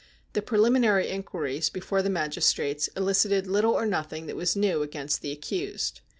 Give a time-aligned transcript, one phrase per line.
[0.33, 5.31] The preliminary inquiries before the magistrates elicited little or nothing that was new against the
[5.31, 6.01] accused.